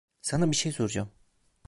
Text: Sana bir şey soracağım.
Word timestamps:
Sana 0.21 0.51
bir 0.51 0.55
şey 0.55 0.71
soracağım. 0.71 1.09